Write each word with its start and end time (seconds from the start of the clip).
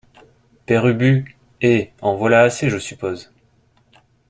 Père 0.65 0.85
Ubu 0.87 1.37
Eh! 1.61 1.91
en 2.01 2.15
voilà 2.15 2.41
assez, 2.41 2.71
je 2.71 2.79
suppose. 2.79 3.31